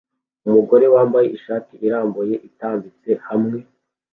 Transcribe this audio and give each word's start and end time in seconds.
Umugore 0.47 0.85
wambaye 0.93 1.27
ishati 1.37 1.73
irambuye 1.87 2.35
itambitse 2.47 3.11
hamwe 3.27 3.57